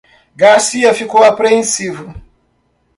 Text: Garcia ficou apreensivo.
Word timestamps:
Garcia 0.35 0.95
ficou 0.95 1.21
apreensivo. 1.23 2.11